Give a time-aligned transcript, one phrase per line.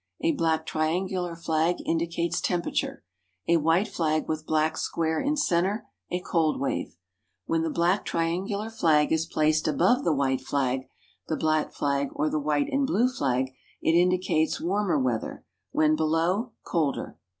[0.21, 3.03] A black triangular flag indicates temperature.
[3.47, 6.95] A white flag with black square in center, a cold wave.
[7.45, 10.87] When the black triangular flag is placed above the white flag,
[11.27, 13.51] the black flag or the white and blue flag,
[13.83, 17.19] it indicates warmer weather; when below, colder.